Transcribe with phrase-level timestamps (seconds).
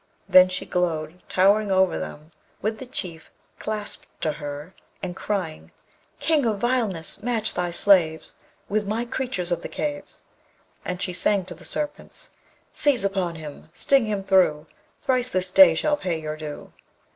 [0.27, 5.69] Then she glowed, towering over them with the Chief clasped to her, and crying:
[6.19, 7.21] King of vileness!
[7.21, 8.33] match thy slaves
[8.67, 10.23] With my creatures of the caves.
[10.83, 12.31] And she sang to the Serpents:
[12.71, 13.69] Seize upon him!
[13.73, 14.65] sting him thro'!
[15.03, 16.73] Thrice this day shall pay your due.